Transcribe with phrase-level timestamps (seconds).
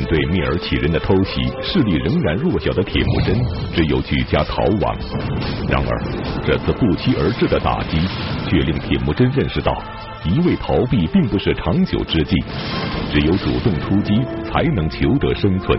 [0.00, 3.36] 面对聂尔乞人的偷袭，势力仍然弱小的铁木真
[3.74, 4.96] 只有举家逃亡。
[5.68, 7.98] 然而，这次不期而至的打击，
[8.48, 9.76] 却令铁木真认识到，
[10.24, 12.34] 一味逃避并不是长久之计，
[13.12, 15.78] 只有主动出击，才能求得生存。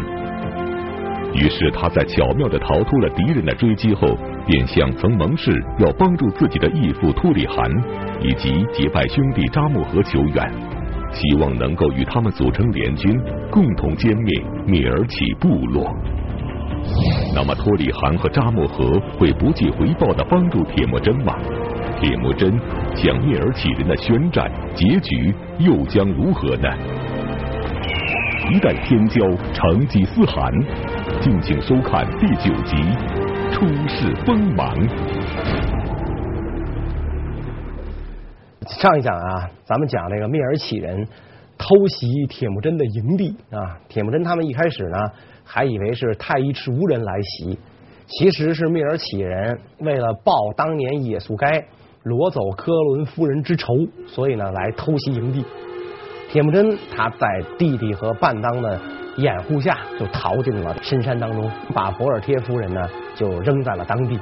[1.33, 4.07] 于是，他在巧妙地逃脱了敌人的追击后，
[4.45, 7.67] 便向曾盟誓要帮助自己的义父托里汗
[8.21, 10.80] 以及结拜兄弟扎木合求援。
[11.13, 13.19] 希望能够与他们组成联军，
[13.51, 15.93] 共同歼灭聂尔起部落。
[17.35, 21.35] 那么托里汗和扎木合会不计回报的帮助铁木真吗？
[21.99, 22.51] 铁木真
[22.95, 26.69] 向聂尔起人的宣战结局又将如何呢？
[28.51, 30.51] 一代天骄成吉思汗，
[31.21, 32.75] 敬请收看第九集
[33.51, 34.75] 《出世锋芒》。
[38.67, 41.07] 上一讲啊，咱们讲这个蔑尔启人
[41.57, 44.97] 偷袭铁木真的营地啊，铁木真他们一开始呢
[45.43, 47.57] 还以为是太尉赤乌人来袭，
[48.05, 51.59] 其实是蔑尔启人为了报当年野速该
[52.03, 53.73] 夺走科伦夫人之仇，
[54.07, 55.43] 所以呢来偷袭营地。
[56.29, 58.79] 铁木真他在弟弟和伴当的
[59.17, 64.19] 掩护下就逃进了深山当中，把博尔帖夫人呢就扔在了当地。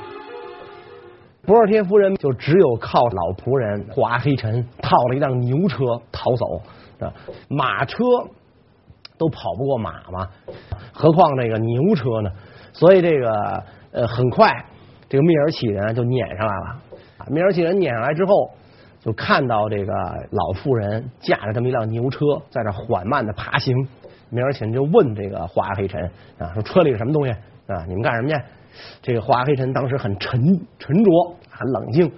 [1.50, 6.62] 博尔帖夫人就只有靠老仆人华黑臣套了一辆牛车逃走，
[7.04, 7.12] 啊，
[7.48, 8.04] 马车
[9.18, 10.28] 都跑不过马嘛，
[10.94, 12.30] 何况这个牛车呢？
[12.72, 13.34] 所以这个
[13.92, 14.64] 呃，很快
[15.10, 16.80] 这个聂尔启人就撵上来了。
[17.30, 18.52] 聂尔启人撵上来之后，
[19.00, 19.92] 就看到这个
[20.30, 22.20] 老妇人驾着这么一辆牛车
[22.52, 23.76] 在这缓慢的爬行。
[24.30, 26.00] 聂尔启人就问这个华黑臣
[26.38, 27.32] 啊，说车里是什么东西
[27.66, 27.84] 啊？
[27.88, 28.36] 你们干什么去？
[29.02, 30.40] 这个华黑臣当时很沉
[30.78, 31.12] 沉着，
[31.50, 32.12] 很冷静，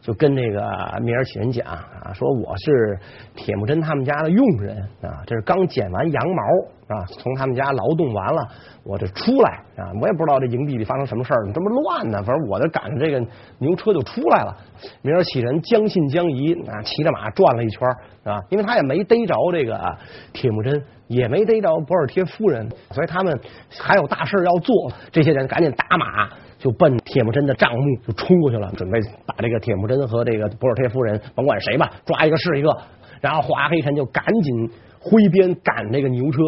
[0.00, 0.60] 就跟这个
[1.02, 2.98] 米尔启人讲啊，说我是
[3.34, 6.42] 铁木真他们家的佣人啊，这是刚剪完羊毛
[6.88, 8.48] 啊，从他们家劳动完了，
[8.84, 13.18] 我这出来啊，我也不知道这营地里发生什么事儿，这么乱呢，反正我就赶上这个
[13.58, 14.56] 牛车就出来了。
[15.02, 17.88] 明儿启人将信将疑啊，骑着马转了一圈
[18.24, 19.96] 啊，因为他也没逮着这个
[20.32, 20.82] 铁木真。
[21.08, 23.40] 也没逮着博尔帖夫人，所以他们
[23.78, 24.90] 还有大事要做。
[25.12, 32.76] 这些人赶紧打马，就奔铁木真的帐幕就冲过去了，准备把这个铁木真和这个博尔帖夫人，甭管谁吧，抓一个是一个。
[33.20, 34.68] 然后华黑臣就赶紧
[34.98, 36.40] 挥鞭赶这个牛车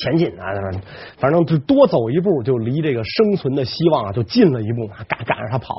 [0.00, 0.44] 前进啊，
[1.18, 5.74] 反正就多走一步，就离这个生存的希望啊就近了一步，赶赶着他跑。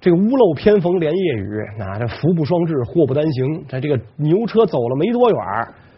[0.00, 3.64] 这个屋漏偏逢连夜雨，啊，这福不双至，祸不单行。
[3.68, 5.38] 在这个牛车走了没多远。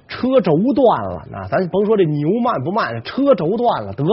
[0.09, 4.05] 车轴断了，那咱甭说这牛慢不慢，车轴断了，得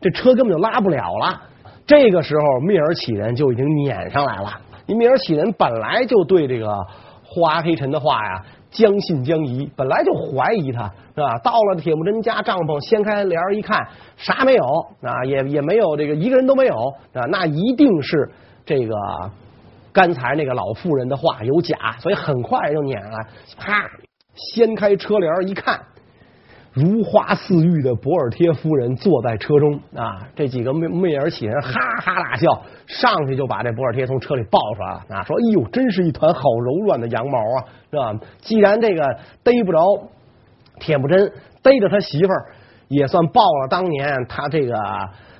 [0.00, 1.42] 这车根本就拉不了了。
[1.86, 4.52] 这个时候，蔑尔启人就已经撵上来了。
[4.86, 6.68] 你蔑尔启人本来就对这个
[7.24, 8.44] 霍阿黑臣的话呀
[8.74, 11.38] 将信将疑，本来就怀疑他，是吧？
[11.38, 14.64] 到了铁木真家帐篷，掀开帘一看，啥没有
[15.00, 15.24] 啊？
[15.24, 16.74] 也也没有这个一个人都没有
[17.14, 17.24] 啊？
[17.30, 18.30] 那一定是
[18.66, 18.94] 这个
[19.92, 23.26] 刚才那个老妇人的话有假，所以很快就撵上来，
[23.56, 23.88] 啪。
[24.34, 25.80] 掀开车帘一看，
[26.74, 30.26] 如花似玉的博尔贴夫人坐在车中啊！
[30.34, 31.70] 这几个聂聂尔启人哈
[32.02, 35.22] 哈大笑，上去就把这博尔贴从车里抱出来了啊！
[35.22, 38.26] 说：“哎呦，真是一团好柔软的羊毛啊，是吧？
[38.40, 39.78] 既然这个逮不着
[40.80, 41.32] 铁木真，
[41.62, 42.46] 逮着他媳妇儿
[42.88, 44.74] 也算报了当年他这个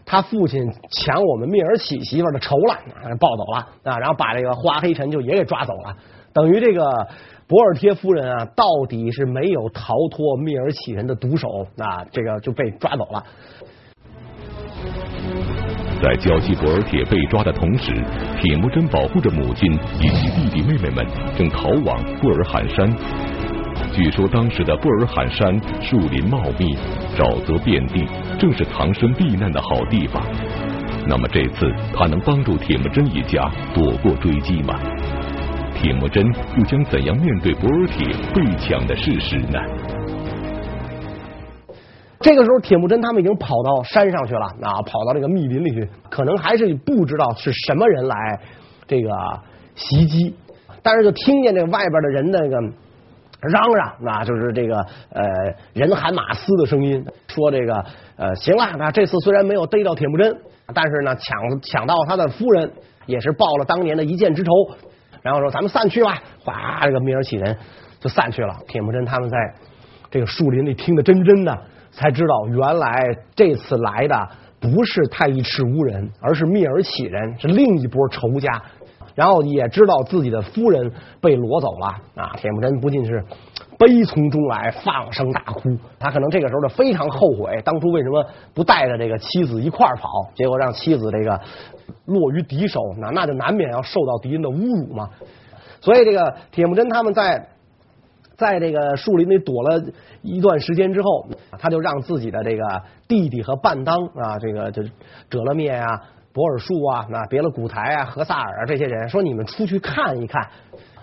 [0.06, 2.78] 他父亲抢我们聂尔启媳妇的仇了，
[3.18, 3.98] 抱走了啊！
[3.98, 5.96] 然后把这个花黑臣就也给抓走了，
[6.32, 7.06] 等于这个。”
[7.46, 13.22] 博尔帖夫人啊，到底是没有逃脱聂尔启人的毒手，那这个就被抓走了。
[16.02, 17.92] 在交集博尔帖被抓的同时，
[18.40, 19.70] 铁木真保护着母亲
[20.00, 21.06] 以及弟弟妹妹们，
[21.36, 23.43] 正逃往布尔罕山。
[23.94, 26.76] 据说当时的布尔罕山树林茂密，
[27.16, 28.04] 沼泽遍地，
[28.36, 30.20] 正是藏身避难的好地方。
[31.06, 34.80] 那么这次他能帮助铁木真一家躲过追击吗？
[35.76, 36.26] 铁木真
[36.56, 38.04] 又将怎样面对博尔铁
[38.34, 39.60] 被抢的事实呢？
[42.18, 48.40] 这个时候，铁木真他们已经跑到山上去了啊，跑到这个密林里去，可能还是不知道是什么人来
[48.88, 49.08] 这个
[49.76, 50.34] 袭击，
[50.82, 52.60] 但是就听见这外边的人那个
[53.48, 54.76] 嚷嚷，那就是这个
[55.10, 55.22] 呃
[55.72, 57.84] 人喊马嘶的声音，说这个
[58.16, 60.36] 呃行了，那这次虽然没有逮到铁木真，
[60.74, 62.70] 但是呢抢抢到他的夫人，
[63.06, 64.50] 也是报了当年的一箭之仇。
[65.22, 67.56] 然后说：“咱们散去吧。”哗，这个聂尔启人
[67.98, 68.54] 就散去了。
[68.68, 69.38] 铁木真他们在
[70.10, 71.58] 这个树林里听得真真的，
[71.90, 73.02] 才知道原来
[73.34, 74.28] 这次来的
[74.60, 78.62] 不是太尉赤乌人，而是聂尔启人，是另一波仇家。
[79.14, 82.34] 然后也知道自己的夫人被掳走了啊。
[82.36, 83.24] 铁木真不禁是
[83.78, 85.76] 悲从中来，放声大哭。
[85.98, 88.24] 他可能这个时候就非常后悔，当初为什么
[88.54, 91.40] 不带着这个妻子一块儿跑，结果让妻子这个
[92.06, 95.10] 落于敌手，那那就难免要受到敌人的侮辱嘛。
[95.80, 97.48] 所以这个铁木真他们在。
[98.36, 99.80] 在这个树林里躲了
[100.20, 104.82] 一段时间之后，他就让自己的这个弟弟和伴当啊，这个就
[105.30, 106.02] 折了灭啊、
[106.34, 110.44] 博尔术啊、那别了古台啊、何萨尔啊这些人说：“你们出去看一看，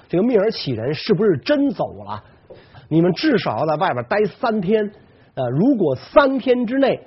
[0.09, 2.21] 这个聂儿起人是不是真走了？
[2.89, 4.91] 你们至少要在外边待三天。
[5.33, 6.99] 呃，如果三天之内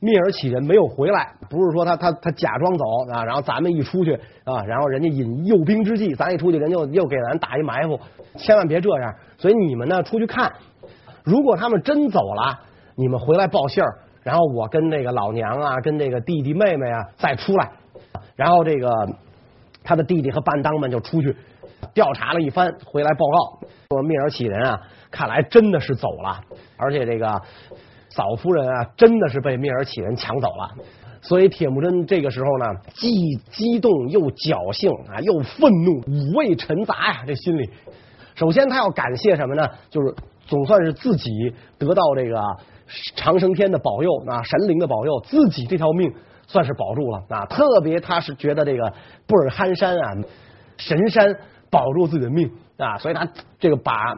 [0.00, 4.14] 聂儿起人没有回来，不是说他他他假装走啊，然后咱们一出去
[4.44, 8.00] 啊，然后人家引诱兵之计，咱一出去，人就又给咱打一埋伏。
[8.36, 10.50] 千万别这样。”所以你们呢，出去看，
[11.22, 12.58] 如果他们真走了，
[12.94, 17.70] 你们回来报信儿，然后我跟那个老娘啊，跟那个弟弟妹妹啊再出来，
[18.34, 18.90] 然后这个
[19.84, 21.36] 他的弟弟和伴当们就出去
[21.94, 24.80] 调查了一番，回来报告说聂儿起人啊，
[25.12, 26.40] 看来真的是走了，
[26.76, 27.40] 而且这个
[28.08, 30.74] 嫂夫人啊，真的是被聂儿起人抢走了。
[31.22, 32.64] 所以铁木真这个时候呢，
[32.94, 33.12] 既
[33.52, 37.70] 激动又侥幸啊，又愤怒，五味陈杂呀，这心里。
[38.34, 39.68] 首先，他要感谢什么呢？
[39.88, 40.12] 就是
[40.46, 41.30] 总算是自己
[41.78, 42.40] 得到这个
[43.14, 46.12] 长生天的保佑啊，神灵的保佑，自己这条命
[46.46, 47.46] 算是保住了啊。
[47.46, 48.92] 特别他是觉得这个
[49.26, 50.12] 布尔罕山啊，
[50.76, 51.36] 神山
[51.70, 53.26] 保住自己的命啊，所以他
[53.58, 54.14] 这个把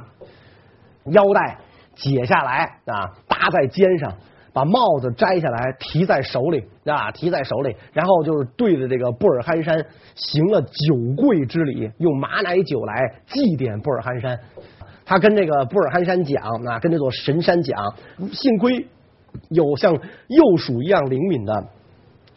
[1.12, 1.58] 腰带
[1.94, 4.12] 解下来啊，搭在肩上。
[4.50, 9.86] 把帽子摘下来，提在手里啊，提在手里，然后就是对着这个布尔罕山
[10.16, 12.94] 行了九跪之礼，用马奶酒来
[13.26, 14.36] 祭奠布尔罕山。
[15.08, 17.94] 他跟这个布尔罕山讲啊，跟这座神山讲，
[18.30, 18.86] 幸亏
[19.48, 21.64] 有像鼬鼠一样灵敏的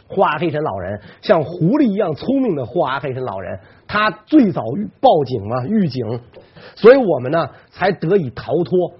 [0.07, 4.61] 霍阿黑神老人，像狐狸一样聪明的霍阿黑神老人，他最早
[5.01, 6.05] 报警嘛，预警，
[6.75, 8.93] 所以我们呢才得以逃脱，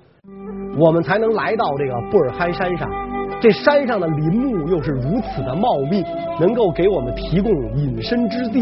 [0.77, 2.89] 我们才能来到这个布尔罕山上。
[3.41, 6.03] 这山上的林木又是如此的茂密，
[6.41, 8.59] 能够给我们提供隐身之地。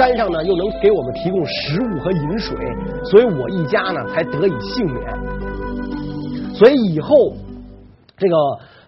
[0.00, 2.56] 山上呢又能给我们提供食物和饮水，
[3.04, 6.54] 所以我一家呢才得以幸免。
[6.54, 7.34] 所以以后
[8.16, 8.34] 这个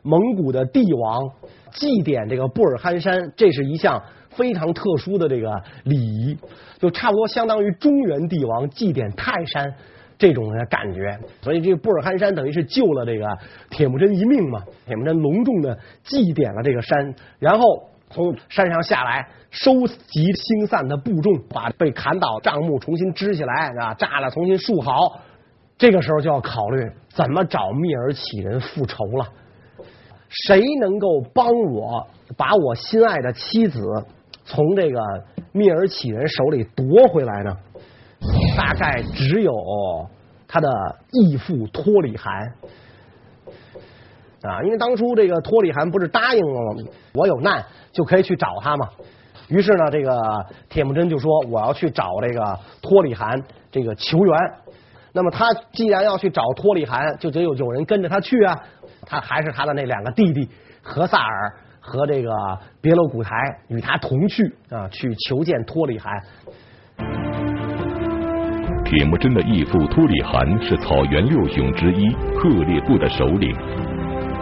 [0.01, 1.29] 蒙古的帝王
[1.71, 5.53] 祭奠这个布尔罕山，这是一项非常特殊的这个
[5.85, 6.39] 礼仪，
[6.79, 9.75] 就差不多相当于中原帝王祭奠泰山。
[10.19, 13.27] 这种的感觉，所以这个布尔罕山等于是救了这个
[13.71, 14.63] 铁木真一命嘛。
[14.87, 17.65] 铁木真隆重的祭奠了这个山，然后
[18.13, 25.21] 从山上下来，收集星散的部众，把被砍倒帐幕重新支起来啊，炸了重新竖好。
[25.79, 29.27] 这个时候就要考虑怎么找聂儿乞人复仇了。
[30.29, 32.07] 谁能够帮我
[32.37, 33.81] 把我心爱的妻子
[34.45, 35.01] 从这个
[35.53, 37.57] 聂儿乞人手里夺回来呢？
[38.57, 39.53] 大概只有
[40.47, 40.69] 他的
[41.11, 42.33] 义父托里汗
[44.43, 46.91] 啊，因为当初这个托里汗不是答应了吗？
[47.13, 48.89] 我有难就可以去找他嘛。
[49.49, 53.31] 于是呢，这个铁木真就说我要去找这个托里汗
[53.71, 54.37] 这个求援。
[55.13, 58.59] 那么他既然要去找托里汗，就得有有人跟着他去啊。
[59.05, 60.49] 他还是他的那两个弟弟
[60.81, 62.31] 和萨尔和这个
[62.81, 63.37] 别勒古台
[63.69, 66.13] 与他同去啊，去求见托里汗。
[68.85, 73.55] 铁木真的义父托里汗是草原六雄之一赫烈部的首领。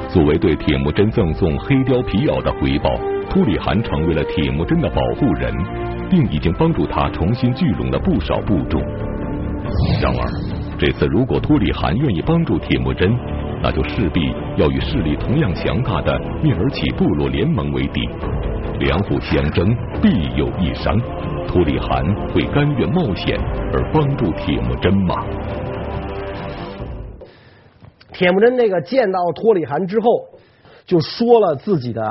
[0.09, 2.91] 作为对铁木真赠送黑貂皮袄的回报，
[3.31, 5.55] 托里汗成为了铁木真的保护人，
[6.11, 8.83] 并已经帮助他重新聚拢了不少部众。
[10.03, 10.27] 然而，
[10.77, 13.09] 这次如果托里汗愿意帮助铁木真，
[13.63, 14.21] 那就势必
[14.57, 18.01] 要与势力同样强大的聂儿起部落联盟为敌，
[18.81, 19.65] 两虎相争，
[20.03, 20.93] 必有一伤。
[21.47, 23.39] 托里汗会甘愿冒险
[23.73, 25.15] 而帮助铁木真吗？
[28.13, 30.27] 铁木真那个见到托里汗之后，
[30.85, 32.03] 就说了自己的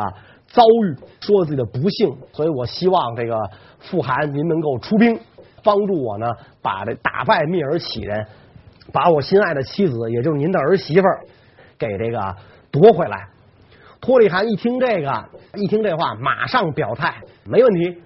[0.52, 3.36] 遭遇，说自己的不幸，所以我希望这个
[3.80, 5.20] 父汗您能够出兵
[5.64, 6.28] 帮助我呢，
[6.62, 8.26] 把这打败聂儿乞人，
[8.92, 11.22] 把我心爱的妻子，也就是您的儿媳妇儿，
[11.78, 12.36] 给这个
[12.72, 13.28] 夺回来。
[14.02, 15.26] 托里汗一听这个，
[15.56, 17.16] 一听这话，马上表态，
[17.46, 18.02] 没问题。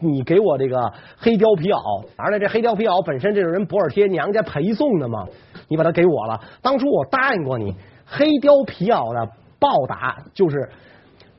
[0.00, 5.24] 你给我这个黑貂皮袄，而且这黑貂皮袄本身这是人博尔贴娘家陪送的嘛，
[5.66, 6.38] 你把它给我了。
[6.60, 10.68] 当初我答应过你，黑貂皮袄的报答就是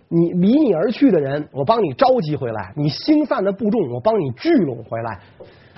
[0.09, 5.19] 你离你而去的人，我帮你召集回来；你星散的部众，我帮你聚拢回来。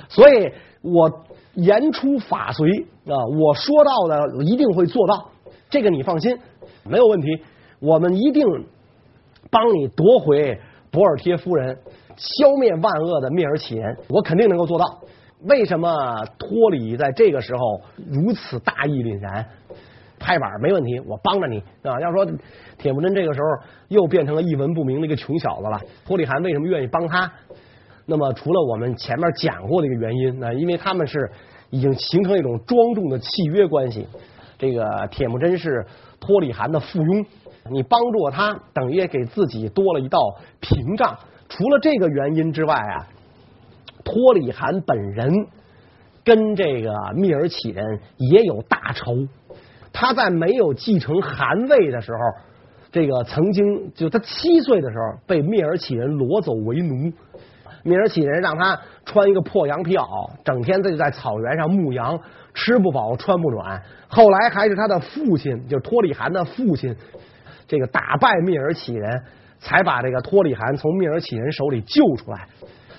[0.10, 2.70] 所以我言出法随
[3.06, 5.30] 啊，我说到的一定会做到，
[5.70, 6.38] 这个你放心，
[6.84, 7.28] 没有问题。
[7.80, 8.46] 我们一定
[9.50, 10.60] 帮你夺回。
[10.90, 11.78] 博尔贴夫人，
[12.16, 14.86] 消灭万恶的聂尔乞人，我肯定能够做到。
[15.44, 15.92] 为什么
[16.40, 19.46] 托里在这个时候如此大义凛然？
[20.20, 22.00] 拍板没问题，我帮着你啊！
[22.02, 22.26] 要说
[22.78, 23.48] 铁木真这个时候
[23.90, 27.32] 又变成了一文不名的一个穷小子了，托里汗为什么愿意帮他？
[28.06, 31.30] 那么除了我们前面讲过的一个原因，那因为他们是
[31.70, 34.08] 已经形成一种庄重的契约关系。
[34.58, 35.86] 这个铁木真是
[36.20, 37.26] 托里汗的附庸，
[37.70, 40.20] 你帮助他，等于也给自己多了一道
[40.62, 41.16] 屏障。
[41.50, 43.06] 除了这个原因之外啊，
[44.04, 45.48] 托里汗本人
[46.24, 49.14] 跟这个密尔乞人也有大仇。
[50.00, 52.20] 他在没有继承汗位的时候，
[52.92, 57.12] 这个曾经就他七岁的时候被蔑尔乞人掳走为奴，
[57.84, 62.20] 蔑尔乞人让他穿一个破羊皮袄，整天他就在草原上牧羊，
[62.54, 63.82] 吃不饱穿不暖。
[64.08, 66.96] 后来还是他的父亲，就是托里汗的父亲，
[67.68, 69.24] 这个打败蔑尔乞人，
[69.58, 72.46] 才把这个托里汗从蔑尔乞人手里救出来。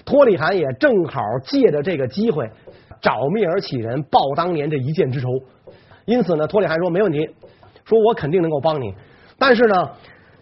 [0.04, 2.50] 托里汗也正好借着这个机会
[3.00, 5.28] 找蔑尔乞人报当年这一箭之仇。
[6.08, 7.28] 因此呢，托里罕说没问题，
[7.84, 8.94] 说我肯定能够帮你，
[9.38, 9.90] 但是呢，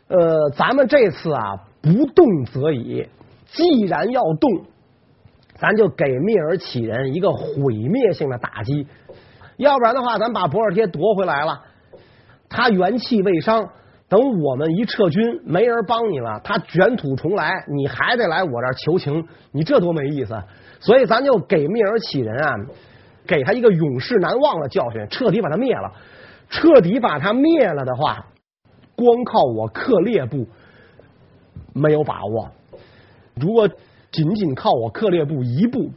[0.06, 3.04] 呃，咱们这次啊不动则已，
[3.46, 4.48] 既然要动，
[5.56, 8.86] 咱就给聂尔乞人一个毁灭性的打击，
[9.56, 11.60] 要不然的话，咱把博尔帖夺回来了，
[12.48, 13.68] 他元气未伤，
[14.08, 20.40] 等我们一撤军，没人帮你了，他卷土重来，你还得来我这儿求情，你这多没意思，
[20.78, 22.54] 所以咱就给聂尔乞人啊。
[23.26, 25.92] 给他一个永世难忘的教训，彻底把他灭了。
[26.48, 28.26] 彻底把他灭了的话，
[28.94, 30.46] 光靠我克烈部
[31.74, 32.50] 没有把握。
[33.34, 33.68] 如果
[34.12, 35.90] 仅仅靠我克烈部一部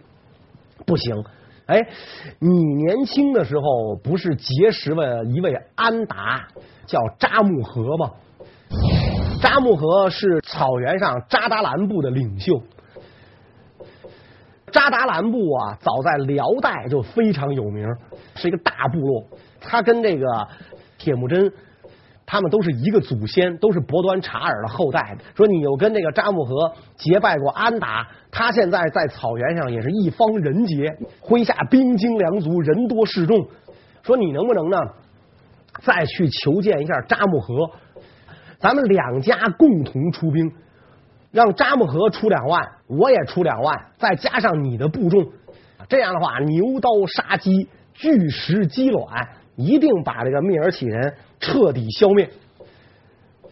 [0.86, 1.24] 不行。
[1.68, 1.88] 哎，
[2.40, 6.48] 你年轻的时候不是结识了一位安达，
[6.88, 8.12] 叫扎木合吗？
[9.40, 12.60] 扎木合是草原上扎达兰部的领袖。
[14.70, 17.88] 扎达兰部啊，早在辽代就非常有名，
[18.36, 19.24] 是一个大部落。
[19.60, 20.26] 他跟这个
[20.98, 21.52] 铁木真，
[22.26, 25.18] 他们都是一个祖先，都是伯端察尔的后代。
[25.36, 33.38] 说你又跟这个扎木合结拜过安达，他现在在草原上也是一方人杰，麾下兵精粮足，人多势众。
[34.04, 34.78] 说你能不能呢，
[35.82, 37.70] 再去求见一下扎木合，
[38.60, 40.52] 咱们两家共同出兵。
[41.32, 45.28] 让扎木合出两万，我也出两万，再加上你的部众，
[45.88, 52.30] 这样的话，牛刀杀鸡，巨石击卵，一定把这个蔑尔乞人彻底消灭。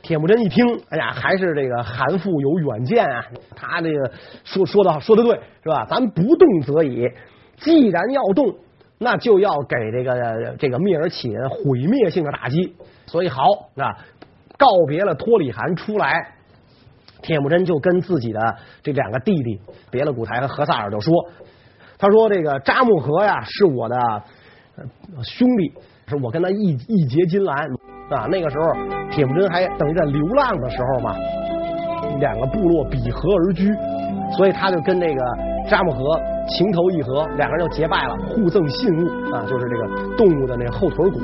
[0.02, 3.26] 铁木真一听，哎呀，还是这个韩馥有远见啊！
[3.56, 4.12] 他这个
[4.44, 5.86] 说说的说的对，是吧？
[5.90, 7.10] 咱不动则已，
[7.58, 8.56] 既然要动，
[8.98, 12.76] 那就要给这个这个蔑尔乞人毁灭性的打击。
[13.06, 13.44] 所以好
[13.76, 13.98] 啊，
[14.58, 16.37] 告别了托里汗出来。
[17.22, 18.40] 铁木真就跟自己的
[18.84, 19.60] 这两个弟弟
[19.90, 21.14] 别勒古台和和萨尔就说
[21.98, 23.98] ：“他说这个扎木合呀是我的
[25.24, 25.74] 兄弟，
[26.08, 27.58] 是我跟他义义结金兰
[28.10, 28.28] 啊。
[28.30, 28.66] 那个时候
[29.12, 31.16] 铁木真还等于在流浪的时候嘛，
[32.20, 33.74] 两个部落比合而居，
[34.36, 35.22] 所以他就跟这个
[35.70, 41.20] 扎木合情投意合，两个人就结拜了，互赠信物啊，就是这个动物的那个后腿骨。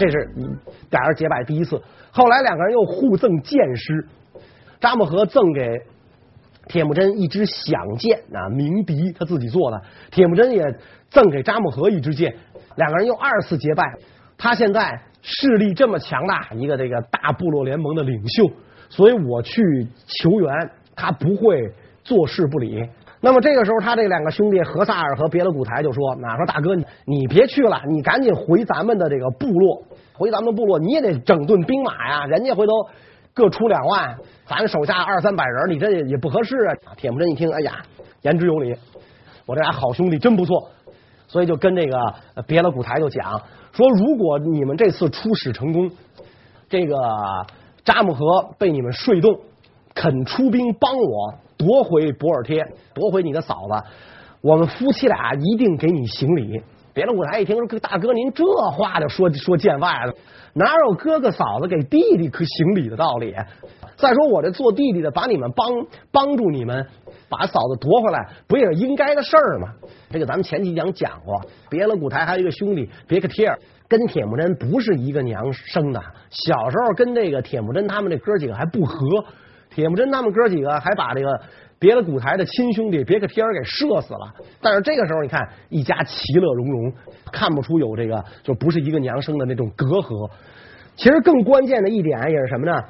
[0.00, 0.16] 这是
[0.90, 1.80] 两人结拜第一次。
[2.10, 4.06] 后来两个人又互赠剑师。”
[4.80, 5.78] 扎木合赠给
[6.66, 9.78] 铁木真一支响剑啊，鸣笛，他自己做的。
[10.10, 10.74] 铁木真也
[11.10, 12.34] 赠给扎木合一支剑，
[12.76, 13.84] 两个人又二次结拜。
[14.38, 18.50] 他现在势力这么强大，一个这个大部落联盟的领袖，
[18.88, 19.60] 所以我去
[20.06, 22.82] 求援，他不会坐视不理。
[23.20, 26.74] 那么这个时候，他这两个兄弟何萨尔和别的古台就说：“那说大哥，
[27.04, 29.82] 你别去了，你赶紧回咱们的这个部落，
[30.14, 32.72] 回咱们部落，你也得整顿兵马呀，人家回头。”
[33.32, 36.74] 各出两万，咱手下二三百人，你这也不合适啊！
[36.96, 37.80] 铁木真一听，哎呀，
[38.22, 38.74] 言之有理，
[39.46, 40.68] 我这俩好兄弟真不错，
[41.28, 41.96] 所以就跟这个
[42.44, 43.40] 别的古台就讲
[43.72, 45.88] 说，如果你们这次出使成功，
[46.68, 46.96] 这个
[47.84, 49.32] 扎木合被你们说动，
[49.94, 52.64] 肯出兵帮我夺回博尔帖，
[52.94, 53.84] 夺回你的嫂子，
[54.40, 56.62] 我们夫妻俩一定给你行礼。
[56.94, 60.14] 别勒古台一听说，大哥您这话就说说见外了。
[60.54, 63.34] 哪有哥哥嫂子给弟弟可行礼的道理？
[63.96, 65.68] 再说我这做弟弟的，把你们帮
[66.10, 66.84] 帮助你们
[67.28, 69.68] 把嫂子夺回来，不也是应该的事儿吗？
[70.10, 71.38] 这个咱们前几讲讲过，
[71.68, 79.24] 别勒古台还有一个兄弟别克帖尔，跟铁木真不是一个娘生的，小时候跟这个铁木真他们这哥几个还不和，
[79.70, 81.40] 铁木真他们哥几个还把这个。
[81.78, 86.92] 别勒古台的亲兄弟别克帖尔给射死了，但是这个时候你看一家其乐融融，
[87.32, 90.30] 看不出有这个就不是一个娘生的那种隔阂。
[90.94, 92.84] 其实更关键的一点也是什么呢？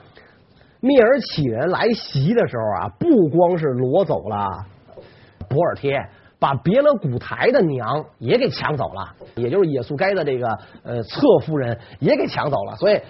[0.81, 4.67] 蔑尔乞人来袭的时候啊，不光是攞走了
[5.49, 6.05] 博尔贴，
[6.41, 10.49] 把别勒古台的娘也给抢走了，也就是野速该的这个
[10.83, 12.75] 呃侧夫人也给抢走了。
[12.75, 13.01] 所以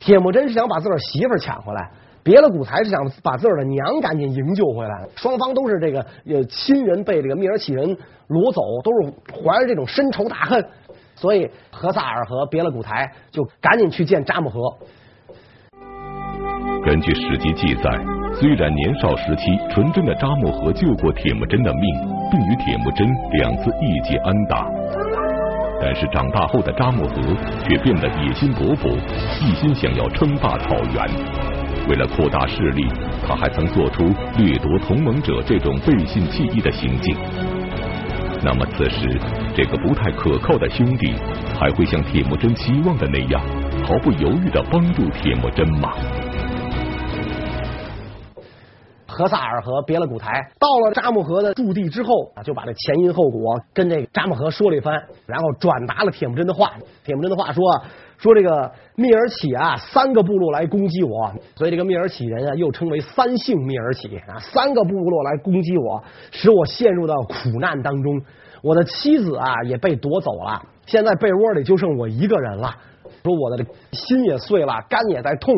[0.00, 1.92] 铁木真是想把自个儿媳妇抢回来，
[2.28, 5.08] 别勒古台是想把自个儿的娘赶紧营救回来。
[5.16, 7.96] 双方都是这个呃亲人被这个聂尔乞人
[8.28, 10.62] 掳走，都是怀着这种深仇大恨，
[11.14, 14.60] 所以何萨尔和别勒古台就赶紧去见扎木合。
[16.84, 17.98] 根据史籍记载，
[18.38, 21.82] 虽然年少时期纯真的扎木合救过铁木真的命，
[22.30, 23.08] 并与铁木真
[23.38, 24.68] 两次义结安达，
[25.80, 27.14] 但是长大后的扎木合
[27.66, 28.94] 却变得野心勃勃，
[29.40, 31.57] 一心想要称霸草原。
[31.88, 32.86] 为了扩大势力，
[33.26, 34.04] 他还曾做出
[34.36, 37.16] 掠夺同盟者这种背信弃义的行径。
[38.42, 39.18] 那么此时，
[39.56, 41.14] 这个不太可靠的兄弟，
[41.58, 43.42] 还会像铁木真期望的那样，
[43.84, 45.92] 毫不犹豫地帮助铁木真吗？
[49.06, 50.30] 何萨尔和别勒古台
[50.60, 54.94] 到了扎木合的驻地之后啊，就把这前因后果跟这个扎木合说了一番，
[55.26, 56.74] 然后转达了铁木真的话。
[57.04, 57.64] 铁木真的话说：
[58.18, 68.20] 说这个密尔乞啊，三个部落来攻击我，所以这个密尔乞人啊，又称为三姓密尔乞啊，三个部落来攻击我，使我陷入到苦难当中。
[68.60, 72.74] 我的妻子啊也被夺走了，现在被窝里就剩我一个人了。
[73.22, 75.54] 说我的心也碎了，肝也在痛。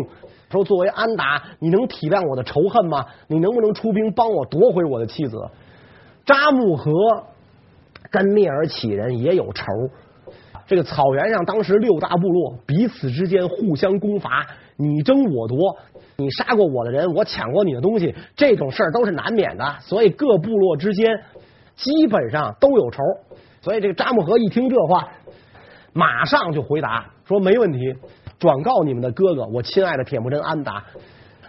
[0.51, 3.07] 说作为安达，你能体谅我的仇恨吗？
[3.29, 5.39] 你能不能出兵帮我夺回我的妻子？
[6.27, 6.93] 扎木合
[8.11, 9.65] 跟密尔乞人也有仇。
[10.71, 14.47] 这个草原上当时六大部落彼此之间互相攻伐，
[14.77, 15.77] 你争我夺，
[16.17, 19.65] 你杀过我的人，我抢过你的东西，这种事儿都是难免的。
[19.81, 21.09] 所以各部落之间
[21.75, 23.03] 基本上都有仇。
[23.61, 25.09] 所以这个扎木合一听这话，
[25.93, 27.79] 马上就回答说没问题。
[28.39, 30.85] 转告你们的哥哥，我亲爱的铁木真安达，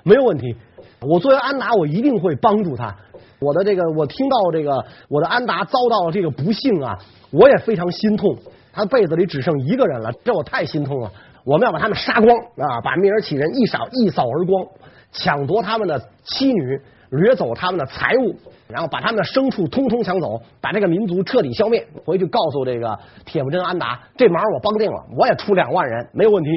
[0.02, 0.56] 没有问题。
[1.02, 2.98] 我作为安达，我一定会帮助他。
[3.40, 6.98] 我的这个，我听到这个，我的安达遭到了这个不幸啊，
[7.30, 8.36] 我也非常心痛。
[8.74, 11.12] 他被子里只剩一个人了，这我太心痛了。
[11.44, 14.66] 我们要把他们杀光啊，把聂尔乞人一扫一扫而光，
[15.12, 16.82] 抢夺他们的妻女。
[17.12, 18.34] 掠走他们的财物，
[18.70, 21.86] 然后把他们的牲畜通通抢走，把这个民族彻底消灭。
[22.06, 26.50] 回去告诉这个铁木真安达，这忙我帮定了，我也出两万人，没有问题。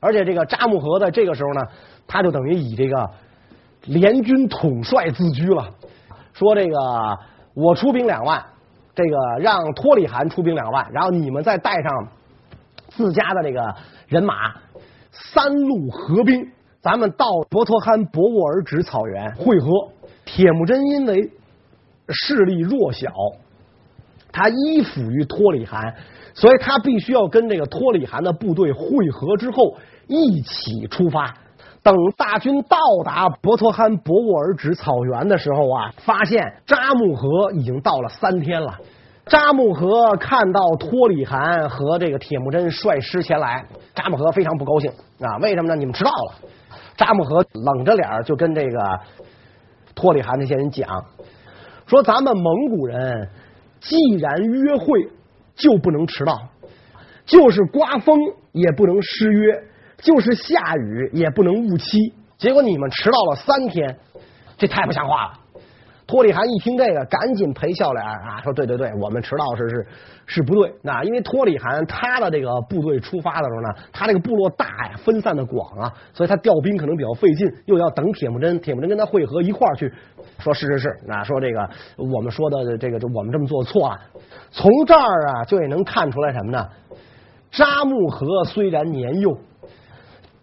[0.00, 1.60] 而且这个扎木合在这个时候呢，
[2.06, 3.10] 他就等于以这个
[3.84, 5.68] 联军统帅自居了，
[6.32, 6.78] 说这个
[7.52, 8.42] 我出兵两万，
[9.02, 12.08] 这个让托里汗出兵两万，然后你们再带上
[12.88, 13.74] 自家的这个
[14.08, 14.34] 人马，
[15.10, 16.46] 三路合兵。
[16.82, 19.68] 咱们到博托罕博沃尔止草原会合。
[20.24, 21.30] 铁木真因为
[22.08, 23.12] 势力弱小，
[24.32, 25.94] 他依附于托里汗，
[26.34, 31.34] 所以他必须要跟这个托里汗的部队会合之后一起出发。
[31.82, 38.78] 等大军到达博托罕博沃尔止草原的时候啊，发现扎木合已经到了三天了。
[39.26, 43.64] 扎木合看到托里汗和这个铁木真率师前来，
[43.94, 44.90] 扎木合非常不高兴
[45.20, 45.38] 啊！
[45.40, 45.76] 为什么呢？
[45.76, 46.34] 你们迟到了。
[46.96, 49.00] 扎木合冷着脸就跟这个
[49.94, 51.04] 托里汗那些人讲，
[51.86, 53.28] 说咱们蒙古人
[53.78, 55.08] 既然约会
[55.54, 56.36] 就不能迟到，
[57.24, 58.18] 就是刮风
[58.52, 59.62] 也不能失约，
[60.02, 61.98] 就是下雨也不能误期。
[62.38, 63.98] 结果你们迟到了三天，
[64.56, 65.32] 这太不像话了。
[66.06, 69.86] 托里汗一听这个，赶紧赔笑脸啊，说对对对，我们迟到是是
[70.26, 70.72] 是不对。
[70.82, 79.92] 那因为托里汗他的这个部队出发的时候呢，他这个部落大呀，分散的广啊，所以他调兵可能比较费劲，又要等铁木真，铁木真跟他会合一块儿去。
[80.40, 81.60] 说是是是，那说这个
[81.96, 83.96] 我们说的这个，就我们这么做错了。
[84.50, 86.66] 从这儿啊，就也能看出来什么呢？
[87.52, 89.38] 扎木合虽然年幼。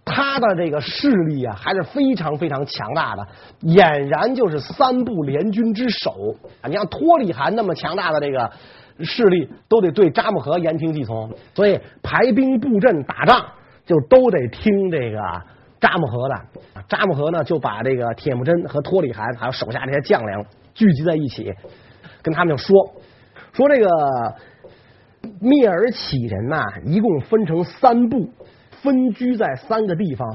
[0.09, 3.27] 他的这个势力啊，还是非常非常强大的，
[3.61, 6.33] 俨然就是三部联军之首！
[6.65, 8.49] 你像托里汗那么强大的这个
[9.01, 13.45] 势力，都得对扎木合言听计从，所以排兵布阵打仗
[13.85, 15.19] 就都得听这个
[15.79, 16.35] 扎木合的。
[16.87, 21.53] 扎木合呢，就把这个铁木真和托里汗还有手下这些将领聚集在一起，
[22.23, 22.73] 跟他们就说
[23.51, 23.89] 说这个
[25.41, 28.29] 聂尔乞人呐，一共分成三部。
[28.87, 30.25] 分居在三个地方，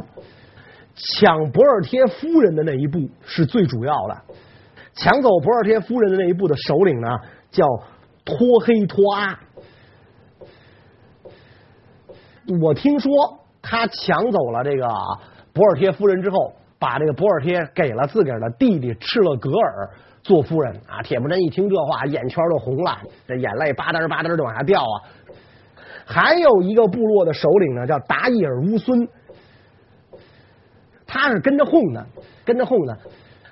[0.95, 4.35] 抢博尔贴夫人的那一部是最主要的。
[4.95, 7.09] 抢走博尔贴夫人的那一部的首领呢，
[7.51, 7.67] 叫
[8.27, 9.39] 托黑托阿。
[12.61, 13.11] 我听说
[13.63, 14.87] 他抢走了这个
[15.55, 19.89] 博尔贴夫人之后，把这个博尔贴给了自个儿的弟弟赤勒格尔
[20.23, 21.01] 做夫人啊。
[21.03, 24.95] 铁木真一听这话，眼圈都红了，这眼泪吧嗒吧嗒的往下掉啊。
[26.05, 29.09] 还有一个部落的首领呢，叫达伊尔乌孙，
[31.07, 32.07] 他是跟着混的，
[32.45, 32.99] 跟着混的。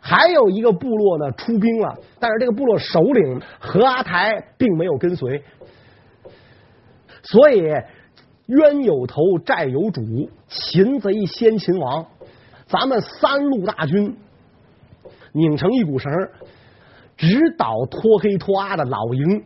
[0.02, 5.42] 还有一个部落呢出兵了，但是这个部落首领何阿台并没有跟随，
[7.22, 7.62] 所以
[8.46, 10.02] 冤有头债有主，
[10.48, 12.06] 擒贼先擒王。
[12.66, 14.16] 咱们三路大军
[15.32, 16.10] 拧成一股绳，
[17.16, 19.44] 直捣托黑托阿的老营，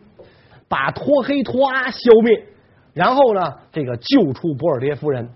[0.68, 2.46] 把托黑托阿消灭，
[2.94, 5.28] 然后呢，这个救出博尔爹夫人，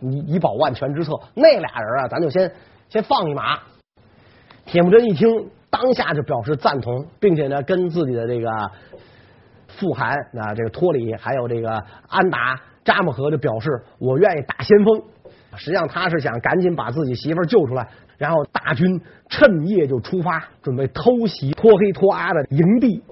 [0.00, 1.12] 以以保万全之策。
[1.34, 2.50] 那俩人啊，咱就先
[2.88, 3.58] 先放一马。
[4.64, 5.28] 铁木真一听，
[5.68, 8.48] 当下就表示赞同，并且呢，跟自己的这个
[9.68, 11.70] 富汗啊，这个托里，还有这个
[12.08, 15.02] 安达扎木合就表示，我愿意打先锋。
[15.56, 17.86] 实际上他是想赶紧把自己媳妇救出来，
[18.16, 23.02] 然后大军趁夜就出发，准备偷袭托黑托阿的营地。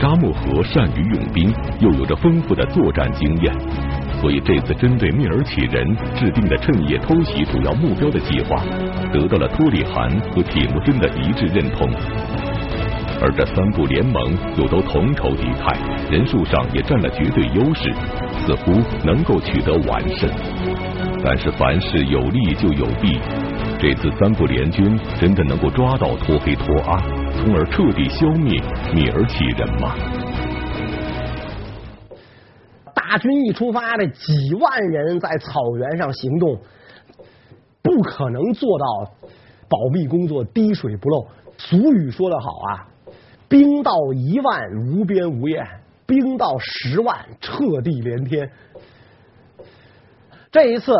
[0.00, 3.54] 扎木合善于用兵，又有着丰富的作战经验。
[4.18, 8.62] 所以这次针对聂尔乞人制定的趁夜偷袭主要目标的计划，
[9.12, 11.88] 得到了托里汗和铁木真的一致认同。
[13.22, 15.76] 而这三部联盟又都同仇敌忾，
[16.10, 17.92] 人数上也占了绝对优势，
[18.46, 18.72] 似乎
[19.04, 20.30] 能够取得完胜。
[21.22, 23.18] 但是凡事有利就有弊，
[23.78, 26.96] 这次三部联军真的能够抓到托黑托阿，
[27.32, 28.60] 从而彻底消灭
[28.94, 29.94] 米尔乞人吗？
[32.94, 36.60] 大军一出发，这几万人在草原上行动，
[37.82, 39.12] 不可能做到
[39.68, 41.26] 保密工作滴水不漏。
[41.56, 42.86] 俗语说得好啊，
[43.48, 45.66] 兵到一万无边无沿，
[46.06, 48.50] 兵到十万彻地连天。
[50.52, 50.92] 这一次，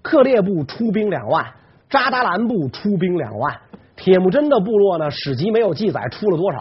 [0.00, 1.46] 克烈部出兵两万，
[1.90, 3.60] 扎达兰部出兵两万，
[4.02, 6.58] 铁木真的部落呢，史籍没有记载出了多少。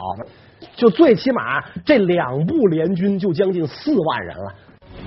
[0.75, 4.53] 就最起码这两部联军就将近四万人了，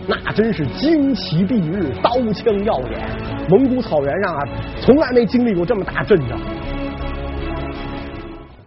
[0.08, 3.08] 那真是旌旗蔽日，刀枪耀眼。
[3.48, 4.40] 蒙古草原上啊，
[4.80, 6.36] 从来没经历过这么大阵仗，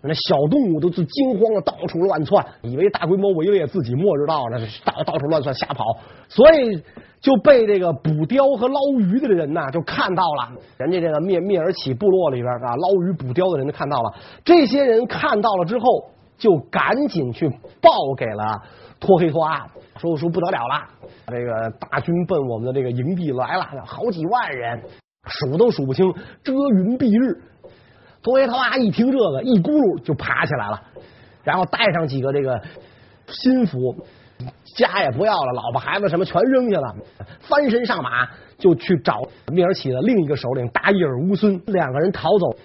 [0.01, 5.83] 那小动物都是惊慌的，到处乱窜，以为大规模围猎自己末日到了，到到处乱窜瞎跑，
[6.29, 6.81] 所以
[7.19, 15.85] 就被这个捕雕和捞鱼的人呐就看到了，人家这个灭灭尔起部落里边啊捞鱼捕雕的人就看到了，这些人看到了之后。
[16.37, 17.49] 就赶紧去
[17.81, 18.61] 报给了
[18.99, 20.87] 托黑托阿，说说不得了了，
[21.25, 24.79] 这个大军奔我们的这个营地来了，好几万人，
[25.25, 27.41] 数都数不清，遮云蔽日。
[28.21, 30.79] 托黑托阿一听这个，一咕噜就爬起来了，
[31.43, 32.61] 然后带上几个这个
[33.29, 33.95] 心腹，
[34.75, 36.95] 家也不要了，老婆孩子什么全扔下了，
[37.41, 42.55] 翻身上马就去找聂尔乞的另一个首领大伊尔乌孙，两个人逃走，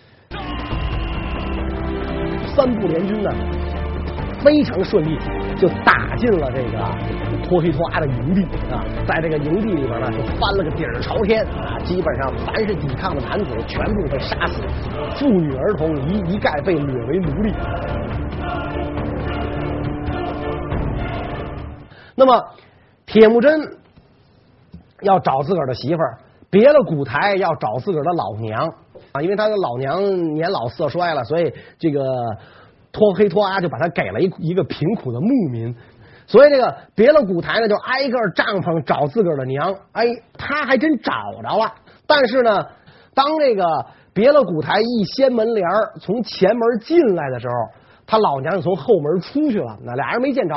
[2.54, 3.30] 三部联军呢。
[4.44, 5.16] 非常顺利，
[5.56, 6.76] 就打进了这个
[7.44, 8.42] 托黑托阿的营地
[8.74, 14.60] 啊，在这个营地里边呢，就翻了个底儿朝天啊，基本上凡是抵抗的男子全部被杀死，
[15.14, 17.54] 妇女儿童一一概被掠为奴隶。
[22.14, 22.44] 那么，
[23.06, 23.76] 铁木真
[25.00, 26.18] 要找自个儿的媳妇儿，
[26.50, 28.68] 别了古台要找自个儿的老娘
[29.12, 32.02] 啊，因为他的老娘年老色衰了，所以这个。
[32.94, 35.74] 托黑托阿就把他给了一一个贫苦的牧民，
[36.26, 39.74] 所以这个别了古台呢，就挨个帐篷找自个儿的娘。
[39.92, 40.04] 哎，
[40.36, 41.10] 他还真找
[41.42, 41.72] 着了。
[42.06, 42.66] 但是呢，
[43.14, 43.64] 当这个
[44.12, 45.66] 别了古台一掀门帘
[46.02, 47.54] 从前门进来的时候，
[48.12, 49.78] 他老娘就从后门出去了。
[49.82, 50.54] 那俩人没见着。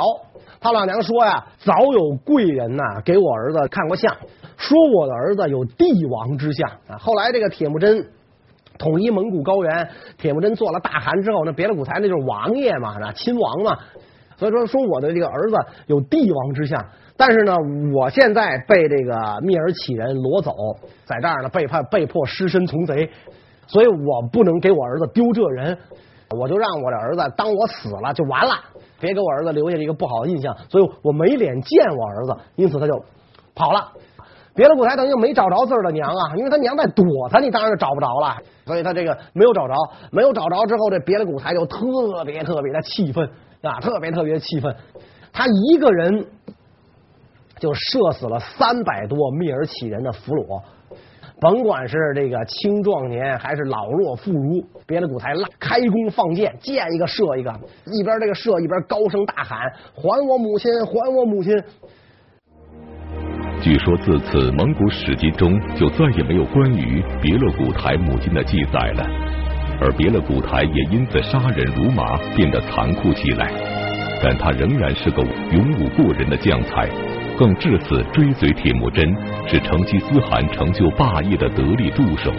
[0.60, 4.14] 他老娘说呀，早有贵人呐给我儿子看过相，
[4.58, 6.98] 说我的儿子有帝王之相啊。
[6.98, 8.06] 后来这个铁木真。
[8.78, 9.88] 统一蒙古高原，
[10.18, 13.78] 铁木真做了大汗之后，那别的古台那就是王爷嘛，那亲王嘛。
[14.36, 16.84] 所以说，说我的这个儿子有帝王之相，
[17.16, 17.56] 但是呢，
[17.94, 20.52] 我现在被这个蔑尔乞人掳走，
[21.06, 23.08] 在这儿呢，被判被迫失身从贼，
[23.66, 25.78] 所以我不能给我儿子丢这人，
[26.30, 28.54] 我就让我的儿子当我死了就完了，
[28.98, 33.04] 别给我儿子留下一个不好的印象，所以我没脸见我儿子，因此他就
[33.54, 33.92] 跑了。
[34.54, 38.36] 别的古台等于没找着自个儿的娘啊，因为他娘在躲他，你当然就找不着了。
[38.64, 39.74] 所以他这个没有找着，
[40.10, 43.28] 没有找着之后，这别的古台就特别特别的气愤
[43.62, 44.74] 啊，特别特别气愤。
[45.30, 46.26] 他一个人
[47.58, 50.62] 就射死了三百多聂尔乞人的俘虏，
[51.38, 57.52] 甭管是这个青壮年还是老弱妇孺，别的古台拉开弓放箭，箭一个射一个，
[57.92, 60.72] 一边这个射一边高声大喊：“还我母亲！
[60.86, 61.52] 还我母亲！”
[63.60, 69.04] 据说自此蒙古史籍中就再也没有关于别勒古台母亲的记载了，
[69.80, 73.52] 而别勒古台也因此杀人如麻，变得残酷起来。
[74.22, 76.88] 但他仍然是个勇武过人的将才，
[77.38, 79.14] 更至此追随铁木真，
[79.46, 82.32] 是成吉思汗成就霸业的得力助手。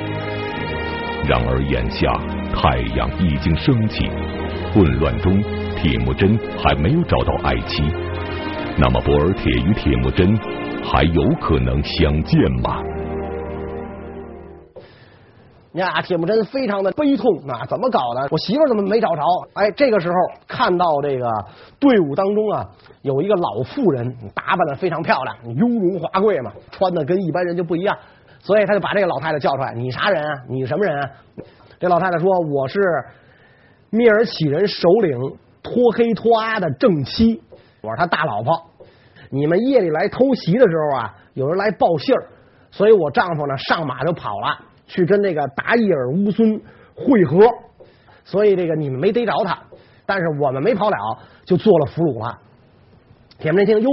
[1.28, 2.08] 然而眼下
[2.54, 4.10] 太阳已经升起，
[4.74, 5.42] 混乱中
[5.76, 7.84] 铁木真还没有找到爱妻，
[8.78, 10.36] 那么博尔铁与铁木真
[10.84, 12.82] 还有可能相见吗？
[15.78, 17.66] 呀，铁木真非常的悲痛啊！
[17.68, 18.28] 怎么搞的？
[18.32, 19.22] 我媳妇怎么没找着？
[19.54, 20.16] 哎，这个时候
[20.48, 21.30] 看到这个
[21.80, 22.66] 队伍当中啊，
[23.04, 27.96] 有一个老妇人，打扮的非常漂亮，雍容华贵嘛，穿的跟一般人就不一样，
[28.40, 30.34] 所以他就把这个老太太叫出来：“你啥人啊？
[30.50, 31.10] 你什么人啊？”
[31.80, 32.80] 这老太太说：“我是
[33.92, 35.20] 蔑尔乞人首领
[35.62, 37.42] 托黑托阿的正妻，
[37.82, 38.60] 我是他大老婆。
[39.30, 42.28] 你们夜里来偷袭的时候啊，有人来报信儿，
[42.72, 46.60] 所以我丈夫呢上马就跑了。”去跟那个达伊尔乌孙
[46.96, 47.48] 会合，
[48.26, 49.62] 所以这个你们没逮着他，
[50.06, 50.98] 但是我们没跑了，
[51.46, 52.40] 就做了俘虏了。
[53.38, 53.90] 铁木真听，哟，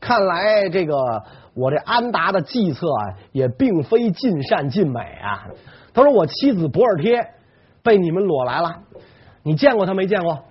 [0.00, 0.94] 看来这个
[1.54, 5.46] 我这安达的计策啊，也并非尽善尽美啊。
[5.94, 7.26] 他说：“我妻子博尔贴
[7.82, 8.80] 被你们掳来了，
[9.42, 10.44] 你见过他没见过？”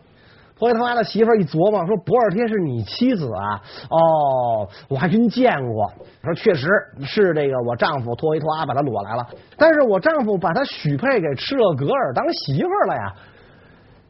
[0.58, 3.62] 托黑托阿的媳妇一琢磨，说：“博尔贴是你妻子啊？
[3.90, 5.92] 哦，我还真见过。
[6.24, 6.68] 说确实
[7.02, 13.14] 是这个我丈夫托黑托阿把他掳来了，但是我丈夫把他许配给赤勒格尔当媳妇了呀。”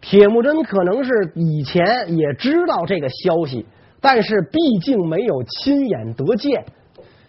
[0.01, 3.65] 铁木真可能是以前也知道这个消息，
[4.01, 6.65] 但是毕竟没有亲眼得见，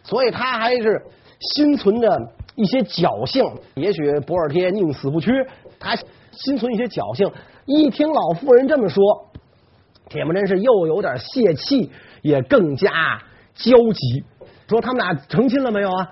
[0.02, 1.00] 所以他还是
[1.38, 2.18] 心存着
[2.56, 3.44] 一些侥幸。
[3.74, 5.30] 也许博尔贴宁死不屈，
[5.78, 5.94] 他
[6.32, 7.30] 心存一些侥幸。
[7.66, 9.02] 一听老妇人这么说，
[10.08, 11.90] 铁木真是又有点泄气，
[12.22, 12.90] 也更加
[13.54, 14.24] 焦急。
[14.68, 16.08] 说他们俩成亲了没有啊？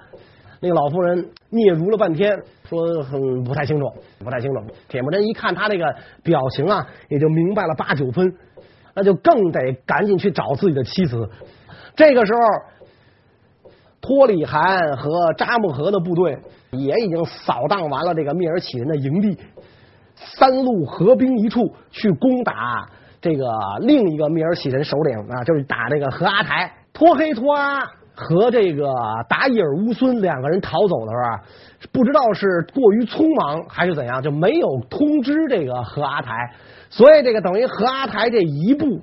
[0.61, 2.39] 那个老妇人嗫嚅了半天，
[2.69, 3.87] 说很不太清楚，
[4.19, 4.61] 不太清楚。
[4.89, 5.85] 铁木真一看他那个
[6.23, 8.33] 表情啊，也就明白了八九分，
[8.95, 11.29] 那就更得赶紧去找自己的妻子。
[11.95, 12.41] 这个时候，
[14.01, 16.39] 托里汗和扎木合的部队
[16.71, 19.39] 也已经扫荡完了这个蔑尔乞人的营地。
[20.43, 22.85] 三路合兵一处去攻打
[23.21, 23.47] 这个
[23.79, 26.69] 另一个蔑尔乞人首领啊，就是打这个和阿台。
[26.93, 27.79] 托黑托阿
[28.13, 28.93] 和这个
[29.29, 36.35] 达伊尔乌孙两个人逃走的时候，不知道是过于匆忙还是怎样，就没有通知这个和阿台，
[36.91, 39.01] 所以这个等于和阿台这一步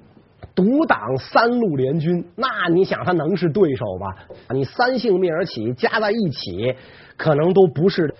[0.53, 4.07] 独挡三路联军，那你想他能是对手吗？
[4.53, 6.75] 你三姓蔑尔乞加在一起，
[7.15, 8.13] 可能都不是。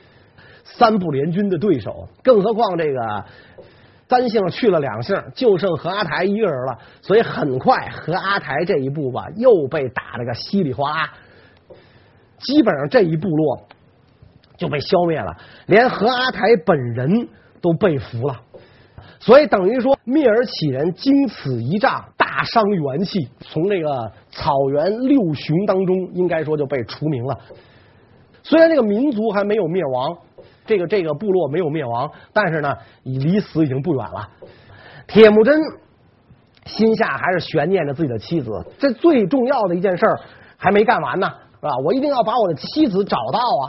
[0.78, 3.26] 三部联军的对手，更何况这个
[4.08, 6.78] 三姓去了两姓，就剩和阿台一个人了。
[7.02, 11.14] 所以很快和阿台这一步吧，又被打了个稀里哗啦，
[12.40, 13.68] 基本上这一部落
[14.58, 15.36] 就被消灭了，
[15.68, 17.28] 连和阿台本人
[17.62, 18.40] 都被俘了。
[19.20, 27.38] 所以等于说，蔑尔乞人经此一仗大伤元气，从这个草原六雄当中，应该说就被除名了。
[28.44, 30.18] 虽然这个民族还没有灭亡。
[30.66, 32.72] 这个这个部落没有灭亡，但是呢，
[33.02, 34.30] 已离死已经不远了。
[35.08, 35.60] 铁木真
[36.68, 40.06] 心下还是悬念着自己的妻子，这最重要的一件事
[40.58, 41.72] 还没干完呢，是吧？
[41.84, 43.64] 我一定要把我的妻子找到啊！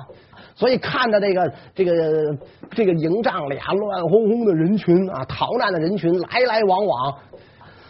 [0.54, 2.37] 所以看着这个这个
[2.70, 7.14] 这个营帐里啊，乱哄哄的人群啊，逃难的人群来来往往，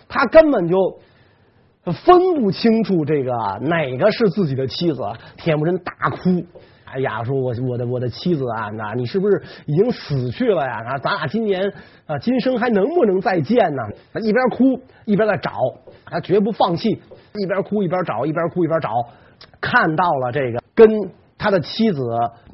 [0.08, 0.76] 他根本就
[1.84, 5.02] 分不清楚这个哪个是自己的妻子。
[5.36, 6.44] 铁木真大哭。
[6.92, 10.82] 哎呀，说我我的我的妻子啊，那你是不是已经死去了呀？
[10.88, 11.72] 啊，咱俩今年
[12.04, 13.82] 啊今生还能不能再见呢？
[14.12, 15.52] 他一边哭一边在找，
[16.04, 17.00] 他绝不放弃，
[17.34, 18.90] 一边哭一边找，一边哭一边找，
[19.60, 20.88] 看到了这个跟
[21.40, 22.02] 他的妻子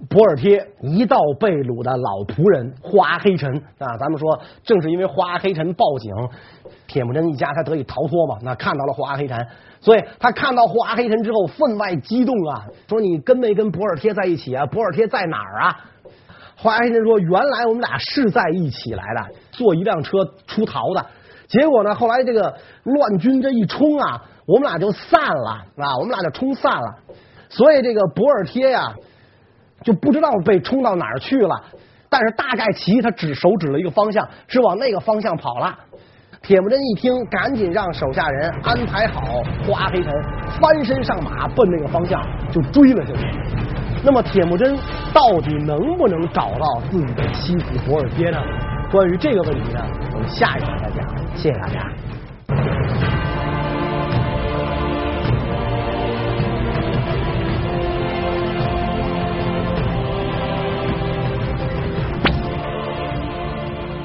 [0.09, 6.13] 博尔贴一道被掳的老仆人花黑臣啊，咱们说正是因为花黑臣报警，
[6.87, 8.39] 铁木真一家才得以逃脱嘛。
[8.43, 9.45] 那看到了花黑臣。
[9.81, 14.65] 所以他看到花黑臣之后分外激动啊，说你跟没跟博尔贴在一起啊？
[14.67, 15.81] 博尔贴在哪儿啊？
[16.57, 21.05] 花黑臣说，原来我们俩是在一起来的，坐一辆车出逃的。
[21.49, 26.95] 结果呢，后来这个乱军这一冲啊，我们俩就散了啊，我们俩就冲散了。
[27.49, 28.95] 所以这个博尔贴呀，
[29.83, 31.63] 就不知道被冲到哪儿去了。
[32.09, 35.77] 但是大概其他指手指了一个方向，是往那个方向跑了。
[36.43, 39.21] 铁木真一听，赶紧让手下人安排好
[39.67, 40.11] 花黑头，
[40.61, 43.27] 翻身上马，奔那个方向就追了下去。
[44.05, 44.77] 那么铁木真
[45.13, 48.39] 到底能不能找到自己的妻子博尔贴呢？
[48.93, 51.05] 关于这个问题呢，我们下一场再讲。
[51.35, 53.06] 谢谢大家。